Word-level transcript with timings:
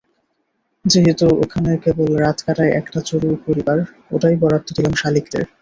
যেহেতু 0.85 1.25
ওখানে 1.43 1.71
কেবল 1.83 2.09
রাত 2.15 2.37
কাটায় 2.45 2.75
একটা 2.79 2.99
চড়ুই 3.01 3.37
পরিবার, 3.45 3.77
ওটাই 4.11 4.35
বরাদ্দ 4.41 4.67
দিলাম 4.77 4.93
শালিকদের। 4.95 5.43